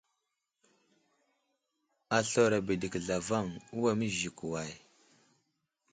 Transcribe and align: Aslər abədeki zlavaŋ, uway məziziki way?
Aslər 2.17 2.53
abədeki 2.57 2.99
zlavaŋ, 3.05 3.45
uway 3.77 3.95
məziziki 3.99 4.45
way? 4.51 4.71